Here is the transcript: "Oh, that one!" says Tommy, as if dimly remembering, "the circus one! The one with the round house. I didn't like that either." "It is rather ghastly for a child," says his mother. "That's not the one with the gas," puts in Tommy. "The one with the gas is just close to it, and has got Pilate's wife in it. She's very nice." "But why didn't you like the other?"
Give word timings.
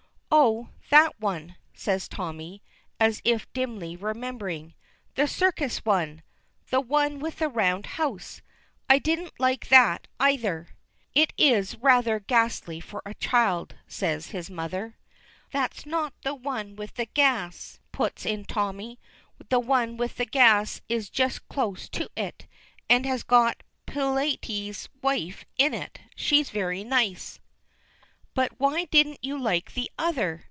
"Oh, 0.33 0.69
that 0.91 1.19
one!" 1.19 1.57
says 1.73 2.07
Tommy, 2.07 2.63
as 3.01 3.21
if 3.25 3.51
dimly 3.51 3.97
remembering, 3.97 4.75
"the 5.15 5.27
circus 5.27 5.83
one! 5.83 6.23
The 6.69 6.79
one 6.79 7.19
with 7.19 7.39
the 7.39 7.49
round 7.49 7.85
house. 7.85 8.41
I 8.89 8.97
didn't 8.97 9.37
like 9.41 9.67
that 9.67 10.07
either." 10.21 10.69
"It 11.13 11.33
is 11.37 11.75
rather 11.75 12.21
ghastly 12.21 12.79
for 12.79 13.01
a 13.05 13.13
child," 13.15 13.75
says 13.89 14.27
his 14.29 14.49
mother. 14.49 14.97
"That's 15.51 15.85
not 15.85 16.13
the 16.21 16.33
one 16.35 16.77
with 16.77 16.93
the 16.93 17.07
gas," 17.07 17.79
puts 17.91 18.25
in 18.25 18.45
Tommy. 18.45 18.99
"The 19.49 19.59
one 19.59 19.97
with 19.97 20.15
the 20.15 20.25
gas 20.25 20.79
is 20.87 21.09
just 21.09 21.45
close 21.49 21.89
to 21.89 22.09
it, 22.15 22.47
and 22.89 23.05
has 23.05 23.23
got 23.23 23.63
Pilate's 23.85 24.87
wife 25.01 25.43
in 25.57 25.73
it. 25.73 25.99
She's 26.15 26.51
very 26.51 26.85
nice." 26.85 27.37
"But 28.33 28.57
why 28.61 28.85
didn't 28.85 29.19
you 29.21 29.37
like 29.37 29.73
the 29.73 29.91
other?" 29.99 30.39